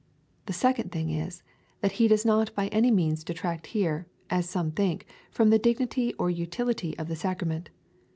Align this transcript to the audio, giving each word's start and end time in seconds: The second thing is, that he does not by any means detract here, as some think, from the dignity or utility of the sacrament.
The 0.47 0.53
second 0.53 0.91
thing 0.91 1.11
is, 1.11 1.43
that 1.81 1.91
he 2.01 2.07
does 2.07 2.25
not 2.25 2.55
by 2.55 2.69
any 2.69 2.89
means 2.89 3.23
detract 3.23 3.67
here, 3.67 4.07
as 4.31 4.49
some 4.49 4.71
think, 4.71 5.05
from 5.29 5.51
the 5.51 5.59
dignity 5.59 6.15
or 6.15 6.27
utility 6.27 6.97
of 6.97 7.07
the 7.07 7.15
sacrament. 7.15 7.69